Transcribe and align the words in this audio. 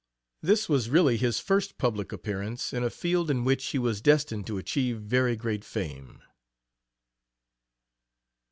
This 0.41 0.67
was 0.67 0.89
really 0.89 1.15
his 1.15 1.39
first 1.39 1.77
public 1.77 2.11
appearance 2.11 2.73
in 2.73 2.83
a 2.83 2.89
field 2.89 3.29
in 3.29 3.43
which 3.43 3.67
he 3.67 3.77
was 3.77 4.01
destined 4.01 4.47
to 4.47 4.57
achieve 4.57 4.97
very 4.99 5.35
great 5.35 5.63
fame. 5.63 6.23